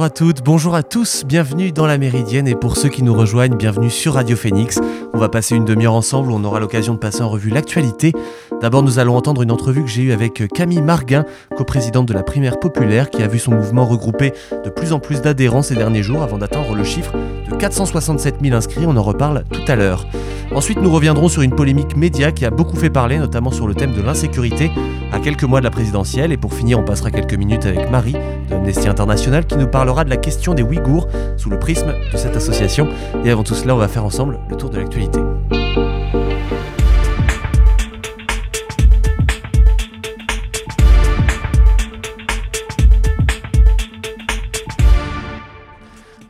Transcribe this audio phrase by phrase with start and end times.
[0.00, 3.12] Bonjour à toutes, bonjour à tous, bienvenue dans la Méridienne et pour ceux qui nous
[3.12, 4.80] rejoignent, bienvenue sur Radio Phoenix.
[5.12, 8.14] On va passer une demi-heure ensemble, on aura l'occasion de passer en revue l'actualité.
[8.62, 12.22] D'abord, nous allons entendre une entrevue que j'ai eue avec Camille Marguin, coprésidente de la
[12.22, 14.32] primaire populaire, qui a vu son mouvement regrouper
[14.64, 17.12] de plus en plus d'adhérents ces derniers jours avant d'atteindre le chiffre
[17.50, 18.86] de 467 000 inscrits.
[18.86, 20.06] On en reparle tout à l'heure.
[20.54, 23.74] Ensuite, nous reviendrons sur une polémique média qui a beaucoup fait parler, notamment sur le
[23.74, 24.72] thème de l'insécurité,
[25.12, 26.32] à quelques mois de la présidentielle.
[26.32, 28.16] Et pour finir, on passera quelques minutes avec Marie
[28.50, 32.16] de Amnesty International qui nous parlera de la question des Ouïghours sous le prisme de
[32.16, 32.88] cette association.
[33.24, 35.20] Et avant tout cela, on va faire ensemble le tour de l'actualité.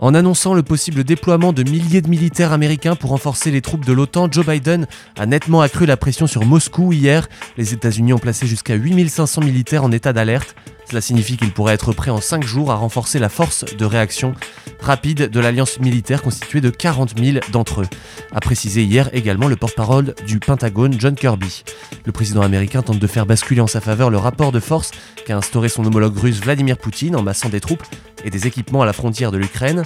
[0.02, 3.92] En annonçant le possible déploiement de milliers de militaires américains pour renforcer les troupes de
[3.92, 4.86] l'OTAN, Joe Biden
[5.18, 7.28] a nettement accru la pression sur Moscou hier.
[7.58, 10.56] Les États-Unis ont placé jusqu'à 8500 militaires en état d'alerte.
[10.90, 14.34] Cela signifie qu'il pourrait être prêt en 5 jours à renforcer la force de réaction
[14.80, 17.86] rapide de l'alliance militaire constituée de 40 000 d'entre eux,
[18.32, 21.62] a précisé hier également le porte-parole du Pentagone John Kirby.
[22.06, 24.90] Le président américain tente de faire basculer en sa faveur le rapport de force
[25.24, 27.84] qu'a instauré son homologue russe Vladimir Poutine en massant des troupes
[28.24, 29.84] et des équipements à la frontière de l'Ukraine.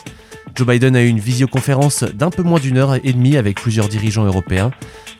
[0.55, 3.89] Joe Biden a eu une visioconférence d'un peu moins d'une heure et demie avec plusieurs
[3.91, 4.70] dirigeants européens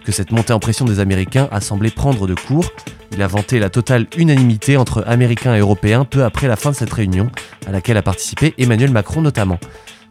[0.07, 2.73] que cette montée en pression des Américains a semblé prendre de court.
[3.15, 6.77] Il a vanté la totale unanimité entre Américains et Européens peu après la fin de
[6.77, 7.31] cette réunion,
[7.65, 9.61] à laquelle a participé Emmanuel Macron notamment.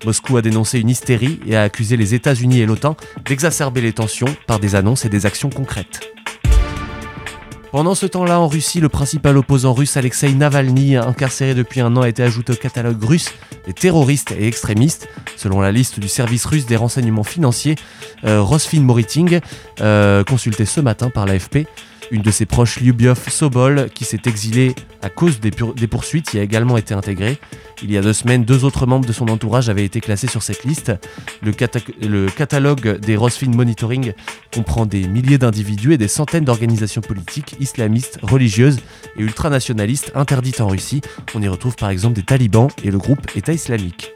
[0.05, 4.33] Moscou a dénoncé une hystérie et a accusé les États-Unis et l'OTAN d'exacerber les tensions
[4.47, 6.13] par des annonces et des actions concrètes.
[7.73, 12.03] Pendant ce temps-là, en Russie, le principal opposant russe Alexei Navalny, incarcéré depuis un an,
[12.03, 13.33] a été ajouté au catalogue russe
[13.65, 15.09] des terroristes et extrémistes.
[15.35, 17.75] Selon la liste du service russe des renseignements financiers,
[18.25, 19.39] euh, Rosfin Moriting,
[19.81, 21.65] euh, consulté ce matin par l'AFP,
[22.11, 25.51] une de ses proches, Lyubiov Sobol, qui s'est exilé à cause des,
[25.87, 27.37] poursuites, y a également été intégré.
[27.81, 30.43] Il y a deux semaines, deux autres membres de son entourage avaient été classés sur
[30.43, 30.93] cette liste.
[31.41, 31.51] Le,
[32.07, 34.13] le catalogue des Rosfin Monitoring
[34.53, 38.79] comprend des milliers d'individus et des centaines d'organisations politiques, islamistes, religieuses
[39.17, 41.01] et ultranationalistes interdites en Russie.
[41.35, 44.13] On y retrouve par exemple des talibans et le groupe État islamique.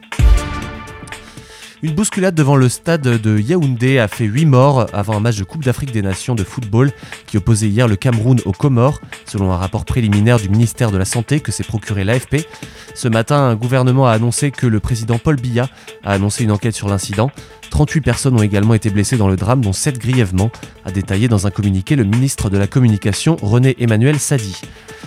[1.84, 5.44] Une bousculade devant le stade de Yaoundé a fait 8 morts avant un match de
[5.44, 6.92] Coupe d'Afrique des Nations de football
[7.28, 11.06] qui opposait hier le Cameroun aux Comores, selon un rapport préliminaire du ministère de la
[11.06, 12.48] Santé que s'est procuré l'AFP.
[12.96, 15.70] Ce matin, un gouvernement a annoncé que le président Paul Biya
[16.04, 17.30] a annoncé une enquête sur l'incident.
[17.70, 20.52] 38 personnes ont également été blessées dans le drame, dont 7 grièvement,
[20.86, 24.60] a détaillé dans un communiqué le ministre de la Communication René Emmanuel Sadi.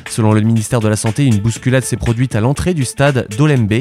[0.09, 3.81] Selon le ministère de la Santé, une bousculade s'est produite à l'entrée du stade d'Olembe.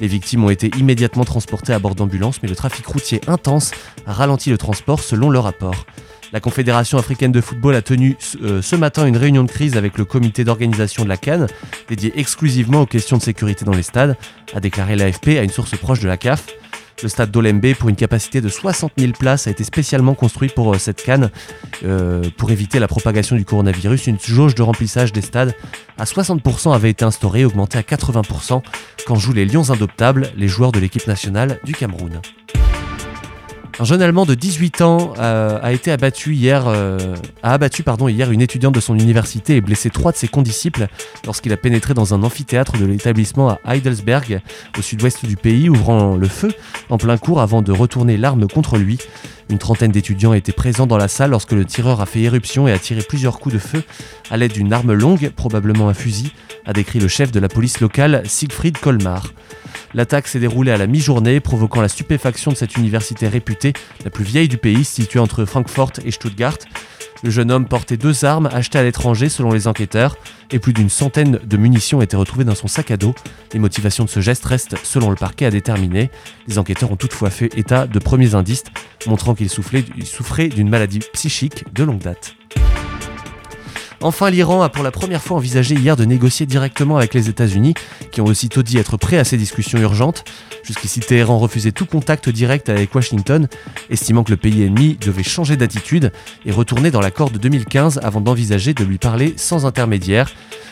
[0.00, 3.72] Les victimes ont été immédiatement transportées à bord d'ambulances, mais le trafic routier intense
[4.06, 5.86] a ralenti le transport selon le rapport.
[6.32, 9.96] La Confédération africaine de football a tenu euh, ce matin une réunion de crise avec
[9.96, 11.46] le comité d'organisation de la Cannes,
[11.88, 14.16] dédié exclusivement aux questions de sécurité dans les stades,
[14.54, 16.44] a déclaré l'AFP à une source proche de la CAF.
[17.02, 20.74] Le stade d'Olembe, pour une capacité de 60 000 places, a été spécialement construit pour
[20.74, 21.30] euh, cette canne.
[21.84, 25.54] Euh, pour éviter la propagation du coronavirus, une jauge de remplissage des stades
[25.98, 28.62] à 60% avait été instaurée, augmentée à 80%
[29.06, 32.20] quand jouent les Lions Indoptables, les joueurs de l'équipe nationale du Cameroun.
[33.78, 38.08] Un jeune Allemand de 18 ans euh, a été abattu hier, euh, a abattu pardon,
[38.08, 40.86] hier une étudiante de son université et blessé trois de ses condisciples
[41.26, 44.40] lorsqu'il a pénétré dans un amphithéâtre de l'établissement à Heidelsberg,
[44.78, 46.54] au sud-ouest du pays, ouvrant le feu
[46.88, 48.98] en plein cours avant de retourner l'arme contre lui.
[49.48, 52.72] Une trentaine d'étudiants étaient présents dans la salle lorsque le tireur a fait éruption et
[52.72, 53.84] a tiré plusieurs coups de feu
[54.28, 56.32] à l'aide d'une arme longue, probablement un fusil,
[56.64, 59.32] a décrit le chef de la police locale Siegfried Kolmar.
[59.94, 63.72] L'attaque s'est déroulée à la mi-journée, provoquant la stupéfaction de cette université réputée,
[64.04, 66.58] la plus vieille du pays, située entre Francfort et Stuttgart.
[67.22, 70.16] Le jeune homme portait deux armes achetées à l'étranger selon les enquêteurs,
[70.50, 73.14] et plus d'une centaine de munitions étaient retrouvées dans son sac à dos.
[73.52, 76.10] Les motivations de ce geste restent, selon le parquet, à déterminer.
[76.46, 78.64] Les enquêteurs ont toutefois fait état de premiers indices
[79.06, 82.34] montrant qu'il souffrait d'une maladie psychique de longue date.
[84.02, 87.74] Enfin, l'Iran a pour la première fois envisagé hier de négocier directement avec les États-Unis,
[88.12, 90.24] qui ont aussitôt dit être prêts à ces discussions urgentes.
[90.62, 93.48] Jusqu'ici, Téhéran refusait tout contact direct avec Washington,
[93.88, 96.12] estimant que le pays ennemi devait changer d'attitude
[96.44, 100.30] et retourner dans l'accord de 2015 avant d'envisager de lui parler sans intermédiaire.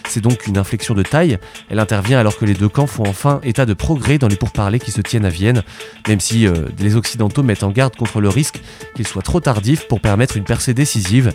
[0.09, 1.39] C'est donc une inflexion de taille.
[1.71, 4.79] Elle intervient alors que les deux camps font enfin état de progrès dans les pourparlers
[4.79, 5.63] qui se tiennent à Vienne,
[6.09, 8.61] même si euh, les Occidentaux mettent en garde contre le risque
[8.95, 11.33] qu'il soit trop tardif pour permettre une percée décisive.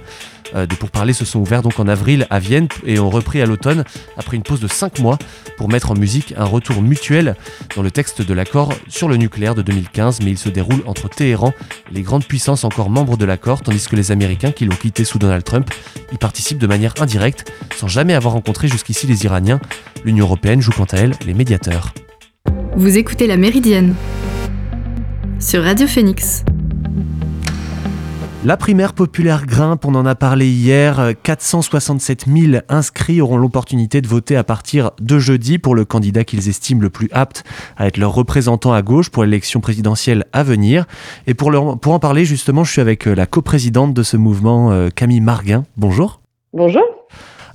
[0.56, 3.46] Euh, des pourparlers se sont ouverts donc en avril à Vienne et ont repris à
[3.46, 3.84] l'automne
[4.18, 5.18] après une pause de 5 mois
[5.58, 7.36] pour mettre en musique un retour mutuel
[7.76, 11.10] dans le texte de l'accord sur le nucléaire de 2015, mais il se déroule entre
[11.10, 11.54] Téhéran
[11.92, 15.20] les grandes puissances encore membres de l'accord, tandis que les Américains qui l'ont quitté sous
[15.20, 15.70] Donald Trump
[16.12, 19.60] y participent de manière indirecte sans jamais avoir rencontré jusqu'ici les Iraniens.
[20.06, 21.94] L'Union européenne joue quant à elle les médiateurs.
[22.76, 23.96] Vous écoutez La Méridienne
[25.40, 26.44] sur Radio Phoenix.
[28.46, 31.12] La primaire populaire grimpe, on en a parlé hier.
[31.24, 36.48] 467 000 inscrits auront l'opportunité de voter à partir de jeudi pour le candidat qu'ils
[36.48, 37.44] estiment le plus apte
[37.76, 40.86] à être leur représentant à gauche pour l'élection présidentielle à venir.
[41.28, 41.52] Et pour,
[41.82, 45.20] pour en parler, justement, je suis avec euh, la coprésidente de ce mouvement, euh, Camille
[45.20, 45.66] Marguin.
[45.76, 46.22] Bonjour.
[46.54, 46.84] Bonjour.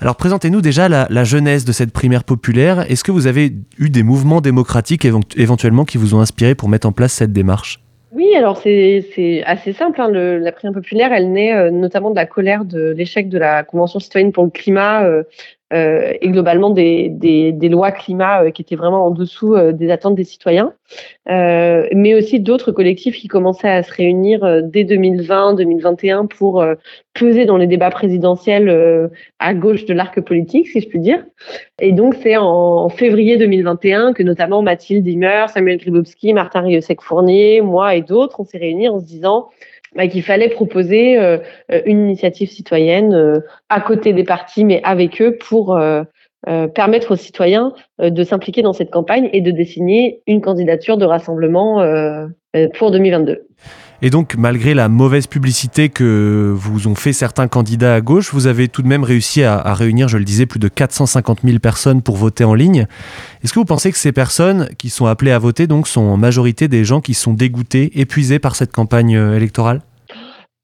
[0.00, 2.90] Alors présentez-nous déjà la, la, jeunesse de cette primaire populaire.
[2.90, 6.86] Est-ce que vous avez eu des mouvements démocratiques éventuellement qui vous ont inspiré pour mettre
[6.86, 7.83] en place cette démarche?
[8.14, 10.00] Oui, alors c'est assez simple.
[10.00, 10.08] Hein.
[10.08, 13.64] Le, la primaire populaire, elle naît euh, notamment de la colère de l'échec de la
[13.64, 15.24] Convention citoyenne pour le climat euh,
[15.74, 20.24] et globalement des, lois climat euh, qui étaient vraiment en dessous euh, des attentes des
[20.24, 20.72] citoyens,
[21.26, 26.64] mais aussi d'autres collectifs qui commençaient à se réunir dès 2020-2021 pour
[27.14, 31.24] peser dans les débats présidentiels à gauche de l'arc politique, si je puis dire.
[31.80, 37.94] Et donc c'est en, février 2021 que notamment Mathilde Dimmer, Samuel Gribowski, Martin Riosec-Fournier, moi
[37.94, 39.48] et d'autres, on s'est réunis en se disant
[39.94, 41.38] bah, qu'il fallait proposer euh,
[41.86, 46.02] une initiative citoyenne euh, à côté des partis, mais avec eux pour euh,
[46.74, 51.82] permettre aux citoyens de s'impliquer dans cette campagne et de dessiner une candidature de rassemblement
[52.74, 53.46] pour 2022.
[54.04, 58.46] Et donc, malgré la mauvaise publicité que vous ont fait certains candidats à gauche, vous
[58.46, 62.02] avez tout de même réussi à, réunir, je le disais, plus de 450 000 personnes
[62.02, 62.86] pour voter en ligne.
[63.42, 66.18] Est-ce que vous pensez que ces personnes qui sont appelées à voter donc sont en
[66.18, 69.80] majorité des gens qui sont dégoûtés, épuisés par cette campagne électorale?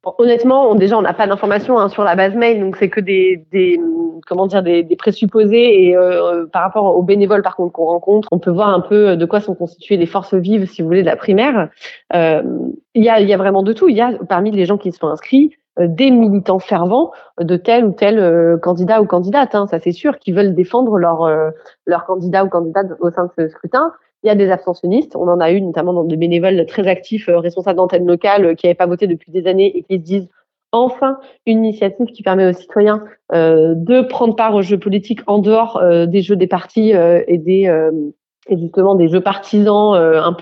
[0.04, 3.44] Honnêtement, déjà, on n'a pas d'informations hein, sur la base mail, donc c'est que des,
[3.52, 3.78] des,
[4.26, 5.86] comment dire, des, des présupposés.
[5.86, 9.16] Et euh, par rapport aux bénévoles, par contre, qu'on rencontre, on peut voir un peu
[9.16, 11.68] de quoi sont constituées les forces vives, si vous voulez, de la primaire.
[12.14, 12.42] Euh,
[12.94, 13.88] il y, a, y a vraiment de tout.
[13.88, 17.56] Il y a parmi les gens qui se sont inscrits euh, des militants fervents de
[17.56, 21.28] tel ou tel candidat ou candidate, hein, ça c'est sûr, qui veulent défendre leur,
[21.86, 23.92] leur candidat ou candidate au sein de ce scrutin.
[24.22, 25.16] Il y a des abstentionnistes.
[25.16, 28.54] On en a eu notamment dans des bénévoles très actifs, euh, responsables d'antennes locales, euh,
[28.54, 30.28] qui n'avaient pas voté depuis des années et qui se disent
[30.72, 33.02] enfin une initiative qui permet aux citoyens
[33.32, 37.90] euh, de prendre part aux jeux politiques en dehors des jeux des partis et des
[38.48, 40.32] justement des jeux partisans un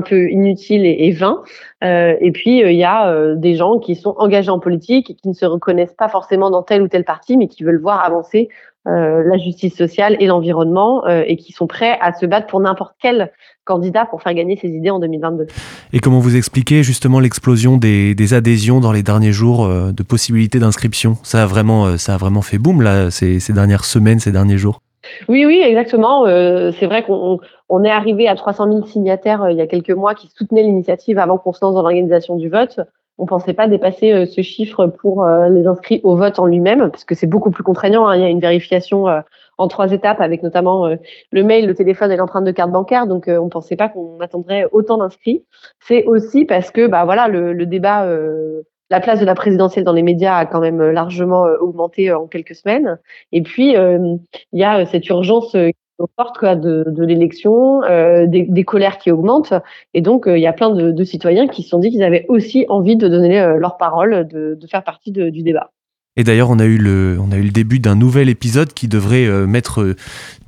[0.00, 1.42] peu inutiles et, et vains.
[1.82, 5.34] et puis il y a des gens qui sont engagés en politique et qui ne
[5.34, 8.48] se reconnaissent pas forcément dans tel ou tel parti, mais qui veulent voir avancer
[8.86, 12.60] euh, la justice sociale et l'environnement euh, et qui sont prêts à se battre pour
[12.60, 13.32] n'importe quel
[13.64, 15.48] candidat pour faire gagner ses idées en 2022.
[15.92, 20.02] Et comment vous expliquez justement l'explosion des, des, adhésions dans les derniers jours euh, de
[20.04, 21.16] possibilités d'inscription?
[21.24, 24.58] Ça a vraiment, ça a vraiment fait boom là ces, ces dernières semaines, ces derniers
[24.58, 24.82] jours.
[25.28, 26.24] Oui, oui, exactement.
[26.26, 27.38] c'est vrai qu'on
[27.68, 31.18] on est arrivé à 300 000 signataires il y a quelques mois qui soutenaient l'initiative
[31.18, 32.80] avant qu'on se lance dans l'organisation du vote
[33.18, 36.90] on pensait pas dépasser euh, ce chiffre pour euh, les inscrits au vote en lui-même,
[36.90, 38.06] parce que c'est beaucoup plus contraignant.
[38.06, 38.16] Hein.
[38.16, 39.20] Il y a une vérification euh,
[39.58, 40.86] en trois étapes avec notamment
[41.30, 43.06] le mail, le téléphone et l'empreinte de carte bancaire.
[43.06, 45.46] Donc, on pensait pas qu'on attendrait autant d'inscrits.
[45.80, 48.06] C'est aussi parce que, bah voilà, le, le débat,
[48.90, 52.54] la place de la présidentielle dans les médias a quand même largement augmenté en quelques
[52.54, 52.98] semaines.
[53.32, 54.18] Et puis, il
[54.52, 55.56] y a cette urgence
[56.16, 59.54] forte quoi, de, l'élection, euh, des, colères qui augmentent.
[59.94, 62.26] Et donc, euh, il y a plein de, citoyens qui se sont dit qu'ils avaient
[62.28, 65.70] aussi envie de donner euh, leur parole, de, faire partie du débat.
[66.18, 68.88] Et d'ailleurs, on a eu le, on a eu le début d'un nouvel épisode qui
[68.88, 69.94] devrait mettre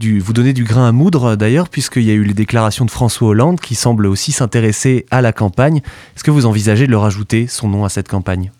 [0.01, 2.91] du, vous donner du grain à moudre d'ailleurs, puisqu'il y a eu les déclarations de
[2.91, 5.83] François Hollande qui semble aussi s'intéresser à la campagne.
[6.17, 8.51] Est-ce que vous envisagez de le rajouter son nom à cette campagne?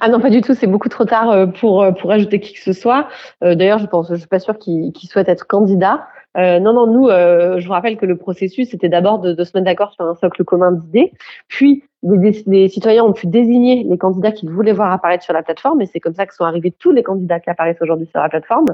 [0.00, 0.54] Ah non, pas du tout.
[0.54, 3.08] C'est beaucoup trop tard euh, pour euh, pour ajouter qui que ce soit.
[3.42, 6.06] Euh, d'ailleurs, je pense, je suis pas sûre qu'il souhaite être candidat.
[6.36, 9.92] non, non, nous, je vous rappelle que le processus était d'abord de, se mettre d'accord
[9.92, 11.12] sur un socle commun d'idées,
[11.48, 15.80] puis les, citoyens ont pu désigner les candidats qu'ils voulaient voir apparaître sur la plateforme,
[15.80, 18.28] et c'est comme ça que sont arrivés tous les candidats qui apparaissent aujourd'hui sur la
[18.28, 18.66] plateforme.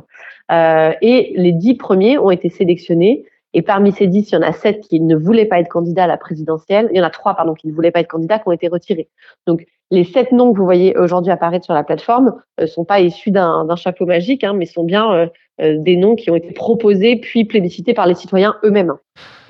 [0.51, 3.25] et les dix premiers ont été sélectionnés
[3.55, 6.05] et parmi ces dix, il y en a sept qui ne voulaient pas être candidats
[6.05, 6.89] à la présidentielle.
[6.93, 8.67] Il y en a trois, pardon, qui ne voulaient pas être candidats, qui ont été
[8.67, 9.09] retirés.
[9.47, 12.85] Donc, les sept noms que vous voyez aujourd'hui apparaître sur la plateforme ne euh, sont
[12.85, 15.27] pas issus d'un chapeau magique, hein, mais sont bien euh,
[15.61, 18.95] euh, des noms qui ont été proposés puis plébiscités par les citoyens eux-mêmes,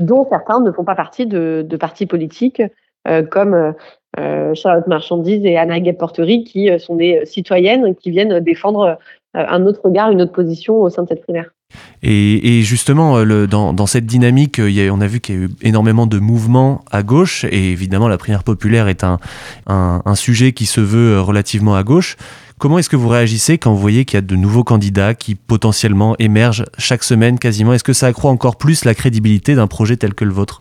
[0.01, 2.63] dont certains ne font pas partie de, partis politiques
[3.31, 3.75] comme
[4.55, 8.97] Charlotte Marchandise et Anna Guep-Portery, qui sont des citoyennes qui viennent défendre
[9.35, 11.54] un autre regard, une autre position au sein de cette primaire.
[12.03, 16.07] Et, justement, euh, dans, cette dynamique, euh, on a vu qu'il y a eu énormément
[16.07, 19.19] de mouvements à gauche, et évidemment, la primaire populaire est un,
[20.15, 22.17] sujet qui se veut euh, relativement à gauche.
[22.59, 25.35] Comment est-ce que vous réagissez quand vous voyez qu'il y a de nouveaux candidats qui
[25.35, 27.73] potentiellement émergent chaque semaine quasiment?
[27.73, 30.61] Est-ce que ça accroît encore plus la crédibilité d'un projet tel que le vôtre?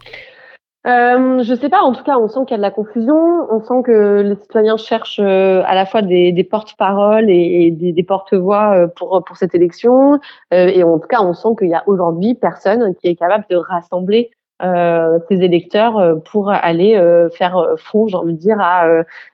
[0.85, 3.15] Euh, je sais pas, en tout cas, on sent qu'il y a de la confusion,
[3.49, 7.93] on sent que les citoyens cherchent euh, à la fois des, des porte-paroles et, des,
[7.93, 10.19] des porte-voix euh, pour, pour cette élection,
[10.53, 13.45] euh, et en tout cas, on sent qu'il y a aujourd'hui personne qui est capable
[13.49, 16.97] de rassembler ses électeurs pour aller
[17.33, 18.87] faire front, j'ai envie de dire, à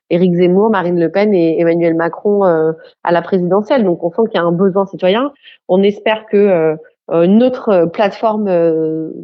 [0.10, 3.84] Éric Zemmour, Marine Le Pen et Emmanuel Macron à la présidentielle.
[3.84, 5.32] Donc on sent qu'il y a un besoin citoyen.
[5.68, 6.76] On espère que
[7.12, 8.46] notre plateforme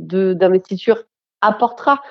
[0.03, 1.05] d'investiture
[1.45, 2.01] apportera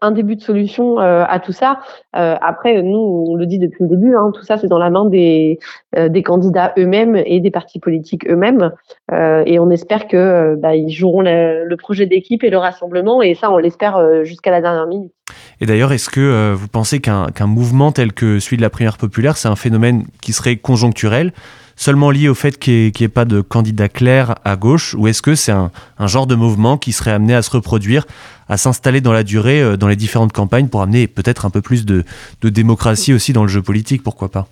[0.00, 1.78] un début de solution euh, à tout ça.
[2.16, 4.90] Euh, après, nous, on le dit depuis le début, hein, tout ça, c'est dans la
[4.90, 5.60] main des,
[5.96, 8.72] euh, des candidats eux-mêmes et des partis politiques eux-mêmes.
[9.12, 13.22] et on espère que bah, ils joueront le, projet d'équipe et le rassemblement.
[13.22, 15.12] Et ça, on l'espère jusqu'à la dernière minute.
[15.60, 19.36] Et d'ailleurs, est-ce que vous pensez qu'un mouvement tel que celui de la primaire populaire,
[19.36, 21.32] c'est un phénomène qui serait conjoncturel?
[21.78, 25.22] Seulement lié au fait qu'il n'y ait, pas de candidat clair à gauche ou est-ce
[25.22, 25.70] que c'est un,
[26.06, 28.04] genre de mouvement qui serait amené à se reproduire,
[28.48, 31.62] à s'installer dans la durée euh, dans les différentes campagnes pour amener peut-être un peu
[31.62, 32.04] plus de,
[32.42, 34.46] démocratie aussi dans le jeu politique, pourquoi pas?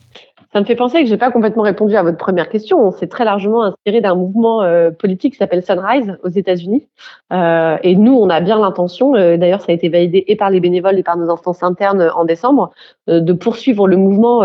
[0.52, 2.80] Ça me fait penser que j'ai pas complètement répondu à votre première question.
[2.80, 6.86] On s'est très largement inspiré d'un mouvement euh, politique qui s'appelle Sunrise aux États-Unis.
[7.32, 10.60] Euh, et nous, on a bien l'intention, d'ailleurs ça a été validé et par les
[10.60, 12.70] bénévoles et par nos instances internes en décembre,
[13.08, 14.44] de poursuivre le mouvement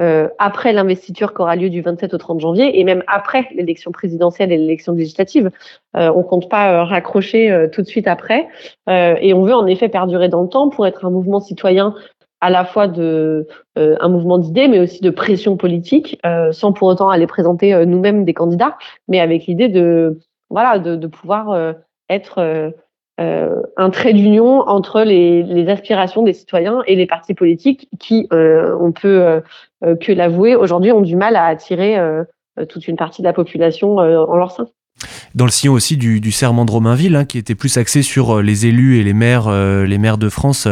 [0.00, 3.92] euh, après l'investiture qui aura lieu du 27 au 30 janvier et même après l'élection
[3.92, 5.50] présidentielle et l'élection législative.
[5.96, 8.48] Euh, on compte pas euh, raccrocher euh, tout de suite après
[8.88, 11.94] et on veut en effet perdurer dans le temps pour être un mouvement citoyen
[12.40, 16.20] à la fois de un mouvement d'idées mais aussi de pression politique
[16.52, 18.76] sans pour autant aller présenter nous-mêmes des candidats
[19.08, 21.74] mais avec l'idée de voilà de, de pouvoir
[22.08, 22.72] être
[23.18, 28.76] euh, un trait d'union entre les, aspirations des citoyens et les partis politiques qui, euh,
[28.78, 29.40] on peut
[29.82, 31.98] euh, que l'avouer, aujourd'hui ont du mal à attirer
[32.68, 34.66] toute une partie de la population en leur sein.
[35.34, 38.40] Dans le sillon aussi du, du serment de Romainville, hein, qui était plus axé sur
[38.42, 40.66] les élus et les maires, les maires de France,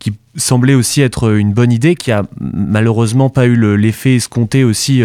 [0.00, 5.02] qui semblait aussi être une bonne idée, qui a malheureusement pas eu l'effet escompté aussi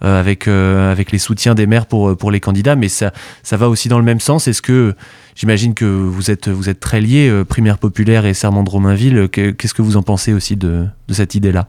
[0.00, 3.12] avec, avec les soutiens des maires pour, pour les candidats, mais ça,
[3.42, 4.46] ça va aussi dans le même sens.
[4.48, 4.94] Est-ce que
[5.36, 9.28] J'imagine que vous êtes, vous êtes très liés, euh, Primaire Populaire et Serment de Romainville.
[9.28, 11.68] Qu'est-ce que vous en pensez aussi de, de cette idée-là?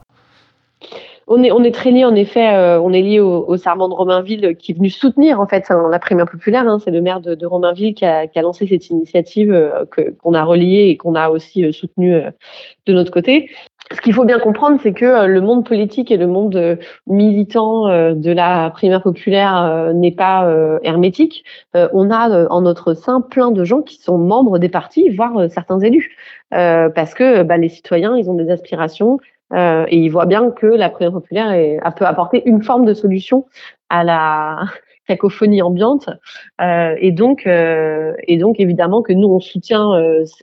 [1.30, 3.90] On est, on est très liés, en effet, euh, on est lié au, au, Serment
[3.90, 6.66] de Romainville qui est venu soutenir en fait la primaire populaire.
[6.66, 9.84] Hein, c'est le maire de, Romainville qui a, qui a, lancé cette initiative euh,
[10.22, 12.18] qu'on a reliée et qu'on a aussi euh, soutenue
[12.86, 13.50] de notre côté
[13.92, 16.76] ce qu'il faut bien comprendre, c'est que euh, le monde politique et le monde euh,
[17.06, 20.48] militant euh, de la primaire populaire n'est pas
[20.82, 21.44] hermétique.
[21.74, 25.80] On a en notre sein plein de gens qui sont membres des partis, voire certains
[25.80, 26.16] élus,
[26.50, 29.18] parce que bah, les citoyens, ils ont des aspirations
[29.54, 33.46] et ils voient bien que la primaire populaire peut apporter une forme de solution
[33.88, 34.60] à la
[35.08, 36.08] cacophonie ambiante.
[36.60, 39.90] et donc, et donc évidemment que nous on soutient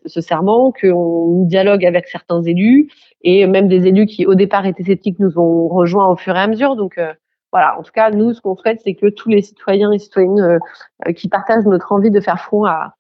[0.06, 2.90] ce serment, qu'on dialogue avec certains élus,
[3.26, 6.40] et même des élus qui au départ étaient sceptiques nous ont rejoints au fur et
[6.40, 6.76] à mesure.
[6.76, 7.12] Donc euh,
[7.52, 10.60] voilà, en tout cas, nous, ce qu'on souhaite, c'est que tous les citoyens et citoyennes
[11.08, 12.94] euh, qui partagent notre envie de faire front à,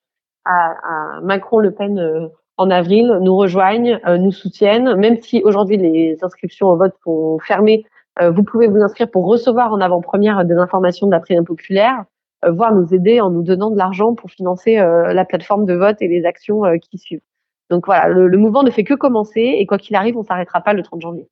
[0.46, 6.68] à, Macron-Le Pen euh, en avril nous rejoignent, nous soutiennent, même si aujourd'hui les inscriptions
[6.68, 7.86] au vote sont fermées.
[8.22, 12.06] Vous pouvez vous inscrire pour recevoir en avant-première des informations de la primaire populaire,
[12.48, 16.08] voire nous aider en nous donnant de l'argent pour financer la plateforme de vote et
[16.08, 17.22] les actions qui suivent.
[17.70, 20.74] Donc voilà, le, mouvement ne fait que commencer et quoi qu'il arrive, on s'arrêtera pas
[20.74, 21.28] le 30 janvier.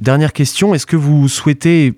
[0.00, 1.92] Dernière question, est-ce que vous souhaitez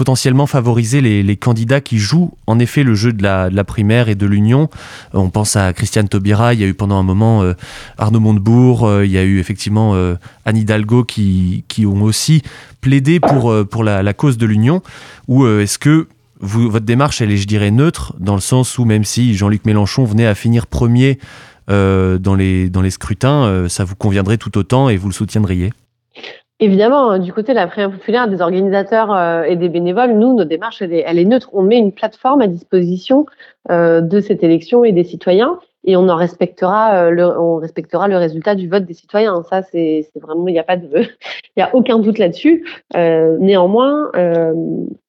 [0.00, 4.24] potentiellement favoriser les, candidats qui jouent en effet le jeu de la, primaire et de
[4.24, 4.70] l'union.
[5.14, 7.52] Euh, on pense à Christiane Taubira, il y a eu pendant un moment euh,
[7.98, 9.94] Arnaud Montebourg, euh, il y a eu effectivement
[10.46, 12.42] Anne Hidalgo qui, qui ont aussi
[12.80, 14.80] plaidé pour, pour la, cause de l'union.
[15.28, 16.08] Ou est-ce que
[16.40, 20.06] votre démarche, elle est, je dirais, neutre, dans le sens où même si Jean-Luc Mélenchon
[20.06, 21.18] venait à finir premier
[21.68, 25.14] euh, dans, les, dans les scrutins, euh, ça vous conviendrait tout autant et vous le
[25.14, 25.74] soutiendriez?
[26.62, 30.48] Évidemment, du côté de la prière populaire, des organisateurs euh, et des bénévoles, nous, notre
[30.48, 31.48] démarche, elle est, neutre.
[31.54, 33.26] On met une plateforme à disposition
[33.68, 38.54] de cette élection et des citoyens, et on en respectera, le, on respectera le résultat
[38.54, 39.42] du vote des citoyens.
[39.48, 40.76] Ça, c'est vraiment, il n'y a pas
[41.56, 42.66] il a aucun doute là-dessus.
[42.94, 44.10] néanmoins,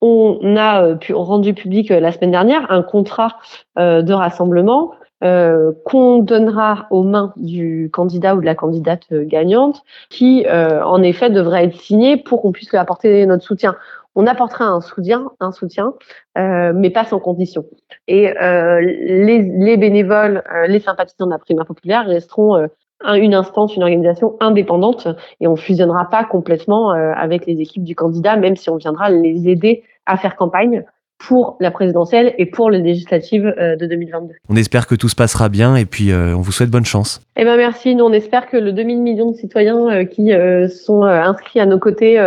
[0.01, 3.37] on a rendu public la semaine dernière un contrat
[3.77, 4.91] de rassemblement
[5.23, 11.03] euh, qu'on donnera aux mains du candidat ou de la candidate gagnante, qui euh, en
[11.03, 13.75] effet devrait être signé pour qu'on puisse lui apporter notre soutien.
[14.15, 15.93] On apportera un soutien, un soutien,
[16.39, 17.65] euh, mais pas sans condition.
[18.07, 22.67] Et les, les, bénévoles, les sympathisants de la primaire populaire resteront
[23.05, 25.07] une instance, une organisation indépendante,
[25.39, 29.47] et on fusionnera pas complètement avec les équipes du candidat, même si on viendra les
[29.47, 30.83] aider à faire campagne
[31.27, 34.33] pour la présidentielle et pour les législatives euh, de 2022.
[34.49, 37.21] On espère que tout se passera bien et puis euh, on vous souhaite bonne chance.
[37.37, 40.31] Eh ben merci, nous on espère que le demi millions de citoyens euh, qui
[40.69, 42.17] sont inscrits à nos côtés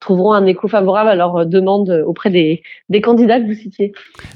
[0.00, 3.92] trouveront un écho favorable à leurs demandes auprès des, des candidats que vous citiez.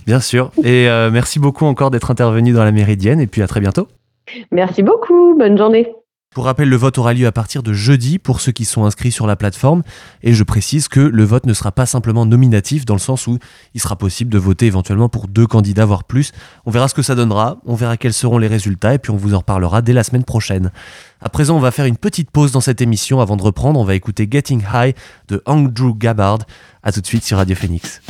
[0.06, 3.60] Bien sûr, et merci beaucoup encore d'être intervenu dans la Méridienne et puis à très
[3.60, 3.88] bientôt.
[4.50, 5.92] Merci beaucoup, bonne journée.
[6.34, 9.10] Pour rappel, le vote aura lieu à partir de jeudi pour ceux qui sont inscrits
[9.10, 9.82] sur la plateforme.
[10.22, 13.38] Et je précise que le vote ne sera pas simplement nominatif, dans le sens où
[13.74, 16.32] il sera possible de voter éventuellement pour deux candidats, voire plus.
[16.66, 19.16] On verra ce que ça donnera, on verra quels seront les résultats, et puis on
[19.16, 20.70] vous en reparlera dès la semaine prochaine.
[21.22, 23.20] À présent, on va faire une petite pause dans cette émission.
[23.20, 24.94] Avant de reprendre, on va écouter Getting High
[25.28, 26.40] de Andrew Gabbard.
[26.82, 28.02] A tout de suite sur Radio Phoenix.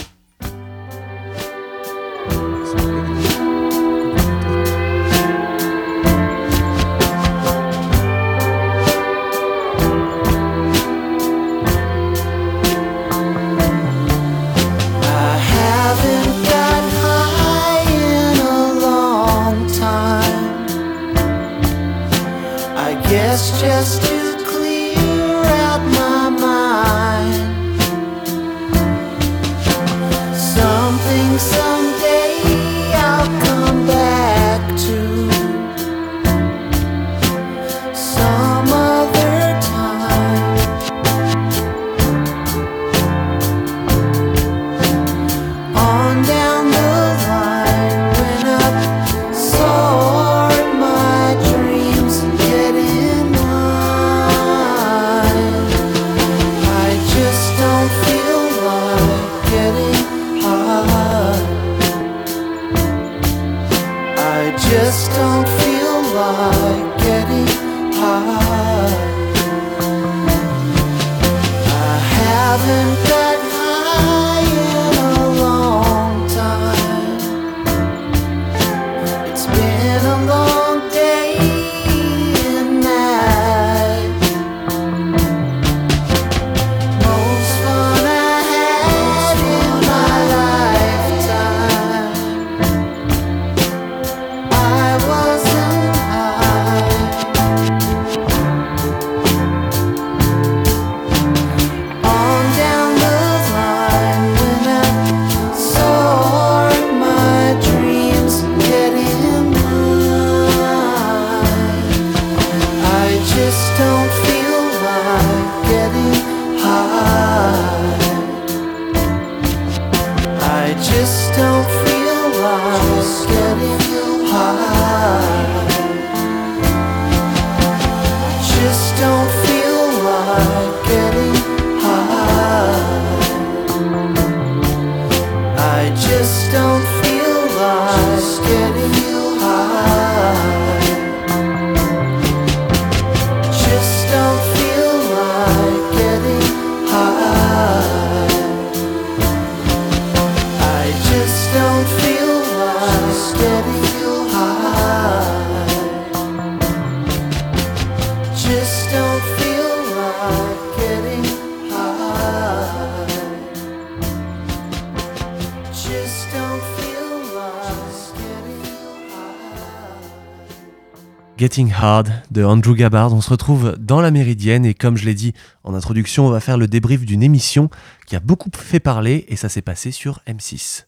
[171.49, 173.15] Getting Hard de Andrew Gabbard.
[173.15, 175.33] On se retrouve dans la Méridienne et comme je l'ai dit
[175.65, 177.71] en introduction, on va faire le débrief d'une émission
[178.07, 180.85] qui a beaucoup fait parler et ça s'est passé sur M6.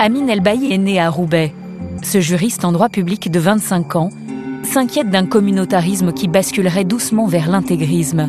[0.00, 1.54] Amine Elbaï est né à Roubaix.
[2.02, 4.10] Ce juriste en droit public de 25 ans
[4.64, 8.28] s'inquiète d'un communautarisme qui basculerait doucement vers l'intégrisme.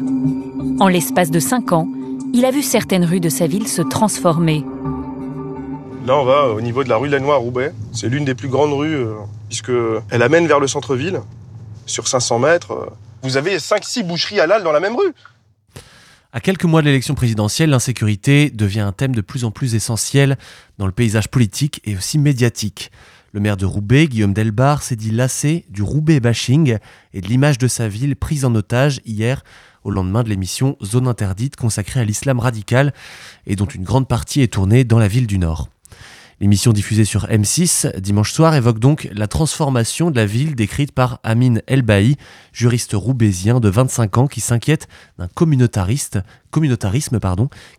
[0.79, 1.87] En l'espace de 5 ans,
[2.35, 4.63] il a vu certaines rues de sa ville se transformer.
[6.05, 7.73] Là, on va au niveau de la rue Lanois à Roubaix.
[7.93, 9.15] C'est l'une des plus grandes rues, euh,
[9.49, 9.71] puisque
[10.09, 11.21] elle amène vers le centre-ville,
[11.85, 12.71] sur 500 mètres.
[12.71, 12.89] euh.
[13.23, 15.13] Vous avez 5-6 boucheries halal dans la même rue.
[16.31, 20.37] À quelques mois de l'élection présidentielle, l'insécurité devient un thème de plus en plus essentiel
[20.77, 22.91] dans le paysage politique et aussi médiatique.
[23.31, 26.77] Le maire de Roubaix, Guillaume Delbar, s'est dit lassé du Roubaix bashing
[27.13, 29.43] et de l'image de sa ville prise en otage hier
[29.83, 32.93] au lendemain de l'émission Zone interdite consacrée à l'islam radical
[33.47, 35.69] et dont une grande partie est tournée dans la ville du Nord.
[36.41, 41.19] L'émission diffusée sur M6 dimanche soir évoque donc la transformation de la ville décrite par
[41.23, 42.15] Amine Elbaï,
[42.53, 46.21] juriste roubaisien de 25 ans qui s'inquiète d'un communautarisme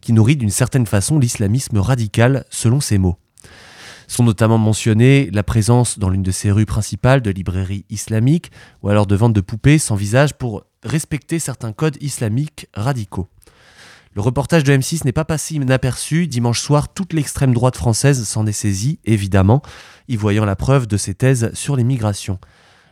[0.02, 3.16] qui nourrit d'une certaine façon l'islamisme radical selon ses mots.
[4.08, 8.50] Sont notamment mentionnés la présence dans l'une de ses rues principales de librairies islamiques
[8.82, 13.28] ou alors de vente de poupées sans visage pour respecter certains codes islamiques radicaux.
[14.12, 16.26] Le reportage de M6 n'est pas passé inaperçu.
[16.26, 19.62] Dimanche soir, toute l'extrême droite française s'en est saisie, évidemment,
[20.08, 22.40] y voyant la preuve de ses thèses sur les migrations.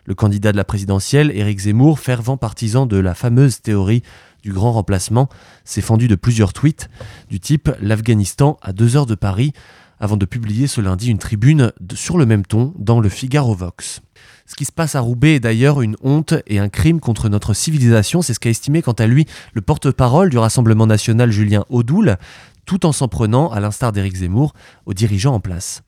[0.05, 4.05] Le candidat de la présidentielle, Éric Zemmour, fervent partisan de la fameuse théorie
[4.45, 5.29] du grand remplacement,
[5.65, 6.89] s'est fendu de plusieurs tweets
[7.29, 9.53] du type L'Afghanistan à deux heures de Paris,
[9.99, 14.03] avant de publier ce lundi une tribune sur le même ton dans le Figaro Vox.
[14.49, 17.53] Ce qui se passe à Roubaix est d'ailleurs une honte et un crime contre notre
[17.53, 22.17] civilisation, c'est ce qu'a estimé quant à lui le porte-parole du Rassemblement national Julien Audoul,
[22.65, 24.55] tout en s'en prenant, à l'instar d'Éric Zemmour,
[24.87, 25.83] aux dirigeants en place.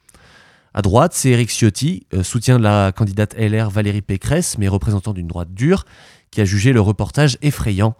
[0.74, 5.14] À droite, c'est Éric Ciotti, euh, soutien de la candidate LR Valérie Pécresse, mais représentant
[5.14, 5.86] d'une droite dure,
[6.30, 7.96] qui a jugé le reportage effrayant.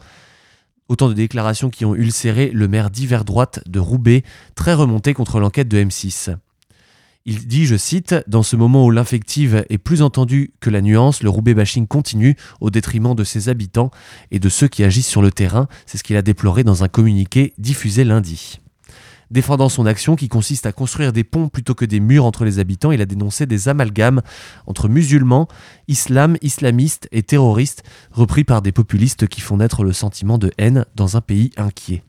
[0.88, 4.24] Autant de déclarations qui ont ulcéré le maire d'hiver droite de Roubaix,
[4.56, 6.36] très remonté contre l'enquête de M6.
[7.26, 11.22] Il dit, je cite, Dans ce moment où l'infective est plus entendue que la nuance,
[11.22, 13.90] le Roubaix bashing continue au détriment de ses habitants
[14.30, 15.68] et de ceux qui agissent sur le terrain.
[15.85, 18.61] C'est ce qu'il a déploré dans un communiqué diffusé lundi.
[19.30, 22.59] Défendant son action qui consiste à construire des ponts plutôt que des murs entre les
[22.59, 24.22] habitants, il a dénoncé des amalgames
[24.66, 25.46] entre musulmans,
[25.87, 30.85] islam, islamistes et terroristes, repris par des populistes qui font naître le sentiment de haine
[30.96, 32.02] dans un pays inquiet.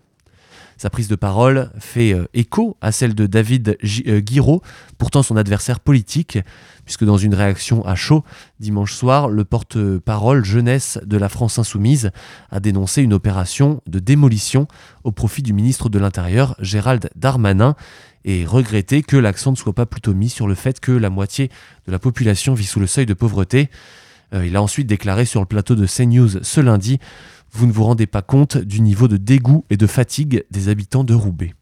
[0.81, 4.63] Sa prise de parole fait euh, écho à celle de David euh, Guiraud,
[4.97, 6.39] pourtant son adversaire politique,
[6.85, 8.23] puisque dans une réaction à chaud,
[8.59, 12.09] dimanche soir, le porte-parole jeunesse de la France insoumise
[12.49, 14.67] a dénoncé une opération de démolition
[15.03, 17.75] au profit du ministre de l'Intérieur, Gérald Darmanin,
[18.25, 21.51] et regretté que l'accent ne soit pas plutôt mis sur le fait que la moitié
[21.85, 23.69] de la population vit sous le seuil de pauvreté.
[24.33, 26.99] Euh, il a ensuite déclaré sur le plateau de CNews ce lundi
[27.51, 31.03] vous ne vous rendez pas compte du niveau de dégoût et de fatigue des habitants
[31.03, 31.53] de Roubaix.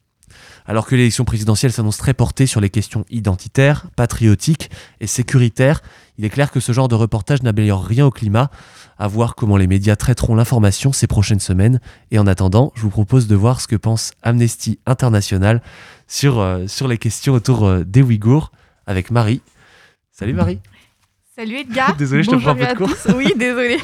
[0.65, 5.81] Alors que l'élection présidentielle s'annonce très portée sur les questions identitaires, patriotiques et sécuritaires,
[6.17, 8.51] il est clair que ce genre de reportage n'améliore rien au climat.
[8.99, 11.79] À voir comment les médias traiteront l'information ces prochaines semaines.
[12.11, 15.61] Et en attendant, je vous propose de voir ce que pense Amnesty International
[16.07, 18.51] sur, euh, les questions autour euh, des Ouïghours
[18.85, 19.41] avec Marie.
[20.11, 20.59] Salut Marie.
[21.39, 21.95] Salut Edgar.
[21.95, 22.89] Désolé, je te prends un peu de cours.
[23.15, 23.77] Oui, désolé.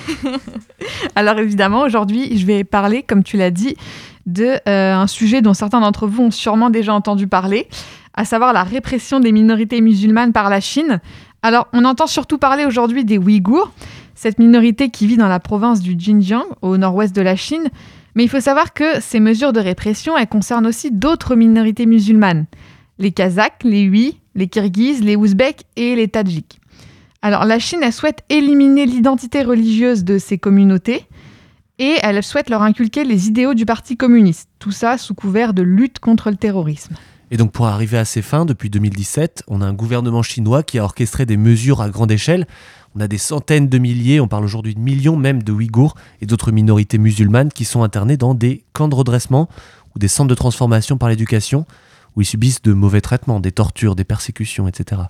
[1.16, 3.78] Alors évidemment, aujourd'hui, je vais parler, comme tu l'as dit,
[4.26, 7.70] de euh, un sujet dont certains d'entre vous ont sûrement déjà entendu parler,
[8.14, 11.00] à savoir la répression des minorités musulmanes par la Chine.
[11.44, 13.72] Alors, on entend surtout parler aujourd'hui des Ouïghours,
[14.16, 17.70] cette minorité qui vit dans la province du Xinjiang, au nord-ouest de la Chine.
[18.16, 22.48] Mais il faut savoir que ces mesures de répression, elles concernent aussi d'autres minorités musulmanes.
[23.00, 26.60] Les Kazakhs, les Hui, les Kirghizes, les Ouzbeks et les Tadjiks.
[27.26, 31.08] Alors la Chine, elle souhaite éliminer l'identité religieuse de ces communautés
[31.80, 34.48] et elle souhaite leur inculquer les idéaux du Parti communiste.
[34.60, 36.94] Tout ça sous couvert de lutte contre le terrorisme.
[37.32, 40.78] Et donc pour arriver à ces fins, depuis 2017, on a un gouvernement chinois qui
[40.78, 42.46] a orchestré des mesures à grande échelle.
[42.96, 46.28] On a des centaines de milliers, on parle aujourd'hui de millions même de Ouïghours et
[46.28, 49.50] d'autres minorités musulmanes qui sont internés dans des camps de redressement
[49.96, 51.66] ou des centres de transformation par l'éducation
[52.16, 55.02] où ils subissent de mauvais traitements, des tortures, des persécutions, etc.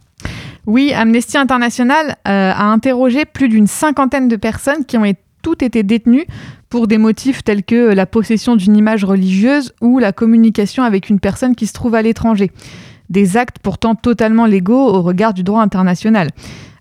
[0.68, 5.04] Oui, Amnesty International euh, a interrogé plus d'une cinquantaine de personnes qui ont
[5.44, 6.26] toutes été détenues
[6.70, 11.20] pour des motifs tels que la possession d'une image religieuse ou la communication avec une
[11.20, 12.52] personne qui se trouve à l'étranger.
[13.12, 16.30] Des actes pourtant totalement légaux au regard du droit international.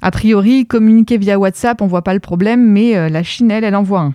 [0.00, 3.64] A priori, communiquer via WhatsApp, on voit pas le problème, mais euh, la Chine, elle,
[3.64, 4.14] elle en voit un.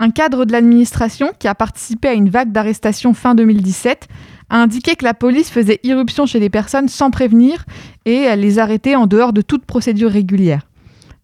[0.00, 4.08] Un cadre de l'administration qui a participé à une vague d'arrestations fin 2017
[4.50, 7.64] a indiqué que la police faisait irruption chez les personnes sans prévenir
[8.04, 10.66] et les arrêtait en dehors de toute procédure régulière.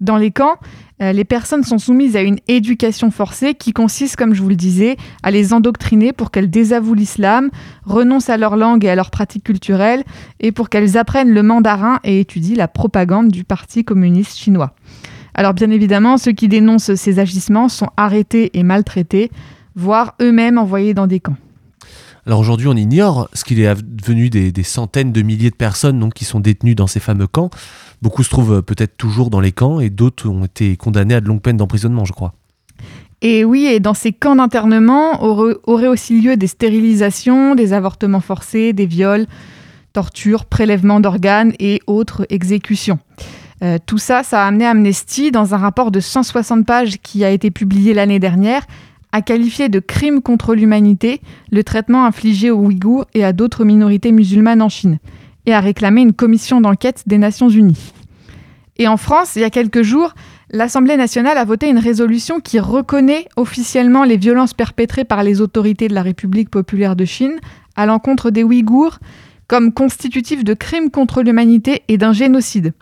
[0.00, 0.56] Dans les camps,
[1.02, 4.56] euh, les personnes sont soumises à une éducation forcée qui consiste, comme je vous le
[4.56, 7.50] disais, à les endoctriner pour qu'elles désavouent l'islam,
[7.85, 10.04] renoncent à leur langue et à leurs pratiques culturelles,
[10.40, 14.74] et pour qu'elles apprennent le mandarin et étudient la propagande du Parti communiste chinois.
[15.35, 19.30] Alors bien évidemment, ceux qui dénoncent ces agissements sont arrêtés et maltraités,
[19.74, 21.37] voire eux-mêmes envoyés dans des camps.
[22.26, 26.14] Alors aujourd'hui, on ignore ce qu'il est advenu des, centaines de milliers de personnes donc,
[26.14, 27.50] qui sont détenues dans ces fameux camps.
[28.02, 31.20] Beaucoup se trouvent euh, peut-être toujours dans les camps et d'autres ont été condamnés à
[31.20, 32.35] de longues peines d'emprisonnement, je crois.
[33.22, 38.72] Et oui, et dans ces camps d'internement auraient aussi lieu des stérilisations, des avortements forcés,
[38.72, 39.26] des viols,
[39.92, 42.98] tortures, prélèvements d'organes et autres exécutions.
[43.62, 47.30] Euh, tout ça, ça a amené Amnesty, dans un rapport de 160 pages qui a
[47.30, 48.66] été publié l'année dernière,
[49.12, 51.20] a qualifié de crime contre l'humanité
[51.50, 54.98] le traitement infligé aux Ouïghours et à d'autres minorités musulmanes en Chine,
[55.46, 57.92] et a réclamé une commission d'enquête des Nations Unies.
[58.76, 60.14] Et en France, il y a quelques jours,
[60.50, 65.88] l'Assemblée nationale a voté une résolution qui reconnaît officiellement les violences perpétrées par les autorités
[65.88, 67.38] de la République populaire de Chine
[67.76, 68.98] à l'encontre des Ouïghours
[69.46, 72.72] comme constitutifs de crimes contre l'humanité et d'un génocide,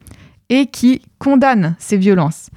[0.50, 2.50] et qui condamne ces violences.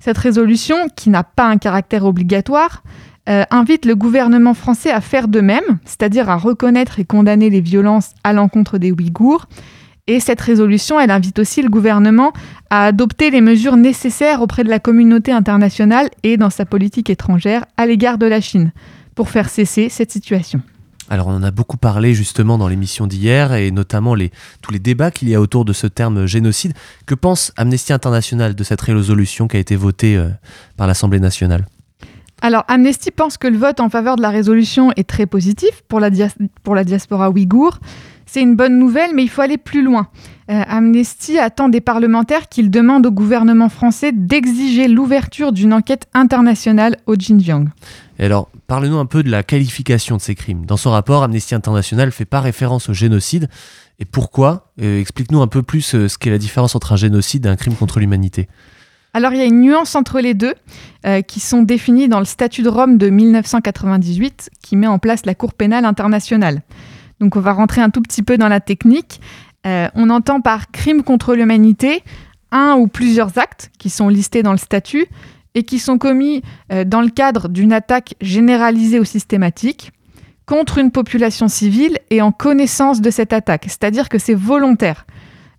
[0.00, 2.82] Cette résolution, qui n'a pas un caractère obligatoire,
[3.28, 7.60] euh, invite le gouvernement français à faire de même, c'est-à-dire à reconnaître et condamner les
[7.60, 9.46] violences à l'encontre des Ouïghours.
[10.06, 12.32] Et cette résolution, elle invite aussi le gouvernement
[12.70, 17.66] à adopter les mesures nécessaires auprès de la communauté internationale et dans sa politique étrangère
[17.76, 18.72] à l'égard de la Chine
[19.14, 20.62] pour faire cesser cette situation.
[21.10, 24.14] Alors on en a beaucoup parlé justement dans l'émission d'hier et notamment
[24.62, 26.72] tous les débats qu'il y a autour de ce terme génocide.
[27.06, 30.28] Que pense Amnesty International de cette résolution qui a été votée euh,
[30.76, 31.66] par l'Assemblée nationale?
[32.40, 36.00] Alors, Amnesty pense que le vote en faveur de la résolution est très positif pour
[36.00, 37.78] la, diaspora ouïghour.
[38.26, 40.08] C'est une bonne nouvelle, mais il faut aller plus loin.
[40.50, 46.96] Euh, Amnesty attend des parlementaires qu'ils demandent au gouvernement français d'exiger l'ouverture d'une enquête internationale
[47.06, 47.68] au Xinjiang.
[48.18, 50.66] Alors, parle-nous un peu de la qualification de ces crimes.
[50.66, 53.48] Dans son rapport, Amnesty International fait pas référence au génocide.
[53.98, 54.72] Et pourquoi?
[54.80, 57.56] Euh, Explique-nous un peu plus euh, ce qu'est la différence entre un génocide et un
[57.56, 58.48] crime contre l'humanité.
[59.14, 60.54] Alors il y a une nuance entre les deux
[61.06, 65.24] euh, qui sont définies dans le statut de Rome de 1998 qui met en place
[65.24, 66.62] la Cour pénale internationale.
[67.20, 69.20] Donc on va rentrer un tout petit peu dans la technique.
[69.66, 72.02] Euh, on entend par crime contre l'humanité
[72.52, 75.06] un ou plusieurs actes qui sont listés dans le statut
[75.54, 76.42] et qui sont commis
[76.72, 79.92] euh, dans le cadre d'une attaque généralisée ou systématique
[80.46, 83.64] contre une population civile et en connaissance de cette attaque.
[83.64, 85.06] C'est-à-dire que c'est volontaire.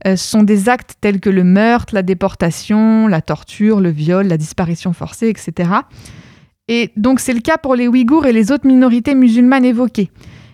[0.07, 4.37] Euh, sont des actes tels que le meurtre, la déportation, la torture, le viol, la
[4.37, 5.71] disparition forcée, etc.
[6.69, 10.09] Et donc c'est le cas pour les Ouïghours et les autres minorités musulmanes évoquées.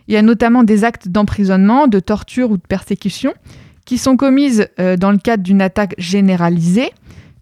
[0.08, 3.34] Il y a notamment des actes d'emprisonnement, de torture ou de persécution
[3.86, 6.92] qui sont commises euh, dans le cadre d'une attaque généralisée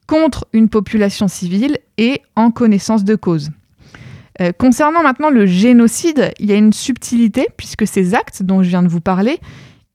[0.06, 3.52] contre une population civile et en connaissance de cause.
[4.42, 8.68] Euh, concernant maintenant le génocide, il y a une subtilité puisque ces actes dont je
[8.68, 9.40] viens de vous parler,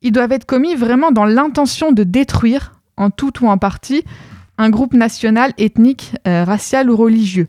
[0.03, 4.05] ils doivent être commis vraiment dans l'intention de détruire, en tout ou en partie,
[4.59, 7.49] un groupe national, ethnique, euh, racial ou religieux.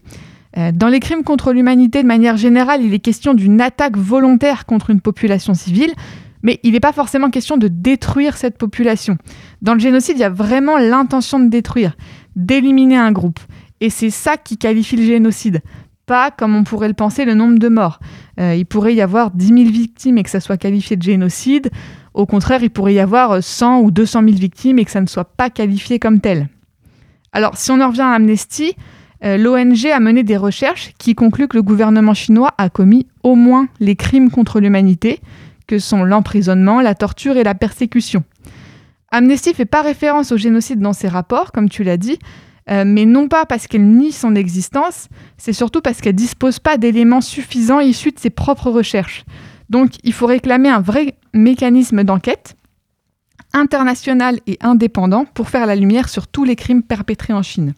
[0.57, 4.65] Euh, dans les crimes contre l'humanité, de manière générale, il est question d'une attaque volontaire
[4.65, 5.93] contre une population civile,
[6.41, 9.17] mais il n'est pas forcément question de détruire cette population.
[9.62, 11.95] Dans le génocide, il y a vraiment l'intention de détruire,
[12.35, 13.39] d'éliminer un groupe.
[13.81, 15.62] Et c'est ça qui qualifie le génocide.
[16.05, 17.99] Pas, comme on pourrait le penser, le nombre de morts.
[18.39, 21.69] Euh, il pourrait y avoir 10 000 victimes et que ça soit qualifié de génocide.
[22.13, 25.08] Au contraire, il pourrait y avoir 100 ou 200 000 victimes et que ça ne
[25.08, 26.50] soit pas qualifié comme tel.
[27.32, 28.76] Alors, si on en revient à Amnesty,
[29.24, 33.36] euh, l'ONG a mené des recherches qui concluent que le gouvernement chinois a commis au
[33.36, 35.19] moins les crimes contre l'humanité,
[35.67, 38.24] que sont l'emprisonnement, la torture et la persécution.
[39.12, 42.17] Amnesty fait pas référence au génocide dans ses rapports, comme tu l'as dit,
[42.69, 46.78] euh, mais non pas parce qu'elle nie son existence, c'est surtout parce qu'elle dispose pas
[46.78, 49.26] d'éléments suffisants issus de ses propres recherches.
[49.69, 52.55] Donc il faut réclamer un vrai mécanisme d'enquête
[53.53, 57.73] international et indépendant pour faire la lumière sur tous les crimes perpétrés en Chine.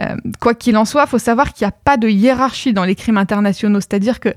[0.00, 2.84] Euh, quoi qu'il en soit, il faut savoir qu'il n'y a pas de hiérarchie dans
[2.84, 4.30] les crimes internationaux, c'est-à-dire que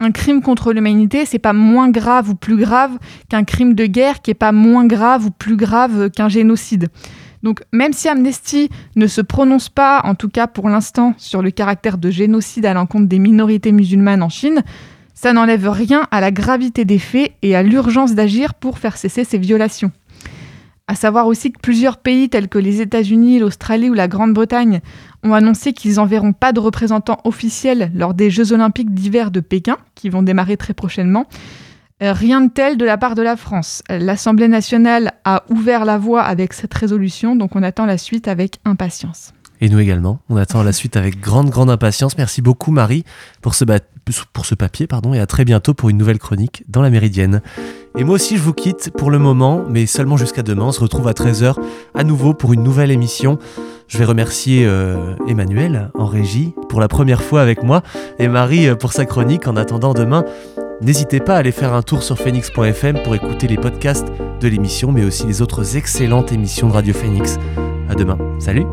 [0.00, 4.20] un crime contre l'humanité, c'est pas moins grave ou plus grave qu'un crime de guerre
[4.20, 6.88] qui est pas moins grave ou plus grave qu'un génocide.
[7.44, 11.50] Donc même si Amnesty ne se prononce pas, en tout cas pour l'instant, sur le
[11.50, 14.62] caractère de génocide à l'encontre des minorités musulmanes en Chine,
[15.14, 19.24] ça n'enlève rien à la gravité des faits et à l'urgence d'agir pour faire cesser
[19.24, 19.92] ces violations.
[20.88, 24.80] À savoir aussi que plusieurs pays tels que les États-Unis, l'Australie ou la Grande-Bretagne
[25.22, 29.78] ont annoncé qu'ils n'enverront pas de représentants officiels lors des Jeux olympiques d'hiver de Pékin,
[29.94, 31.26] qui vont démarrer très prochainement.
[32.02, 33.82] Euh, Rien de tel de la part de la France.
[33.88, 38.58] L'Assemblée nationale a ouvert la voie avec cette résolution, donc on attend la suite avec
[38.64, 39.32] impatience.
[39.62, 42.18] Et nous également, on attend la suite avec grande, grande impatience.
[42.18, 43.04] Merci beaucoup Marie
[43.42, 43.64] pour ce,
[44.32, 47.42] pour ce papier pardon, et à très bientôt pour une nouvelle chronique dans la Méridienne.
[47.96, 50.64] Et moi aussi je vous quitte pour le moment, mais seulement jusqu'à demain.
[50.64, 51.54] On se retrouve à 13h
[51.94, 53.38] à nouveau pour une nouvelle émission.
[53.86, 57.84] Je vais remercier euh, Emmanuel en régie pour la première fois avec moi
[58.18, 59.46] et Marie euh, pour sa chronique.
[59.46, 60.24] En attendant demain,
[60.80, 64.08] n'hésitez pas à aller faire un tour sur phoenix.fm pour écouter les podcasts
[64.40, 67.38] de l'émission, mais aussi les autres excellentes émissions de Radio Phoenix.
[67.88, 68.18] À demain.
[68.40, 68.64] Salut